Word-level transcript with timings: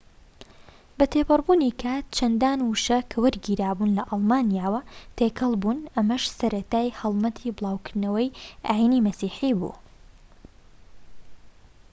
بەتێپەڕبوونی 0.97 1.75
کات 1.81 2.05
چەندان 2.17 2.59
وشە 2.69 2.99
کە 3.09 3.17
وەرگیراوبوون 3.23 3.91
لە 3.97 4.03
ئەڵمانیەوە 4.09 4.81
تێکەڵبوون 5.17 5.79
ئەمەش 5.95 6.23
سەرەتای 6.37 6.95
هەڵمەتی 6.99 7.55
بلاوکردنەوەی 7.57 8.35
ئاینی 8.69 9.03
مەسیحی 9.05 9.53
بوو 9.59 9.73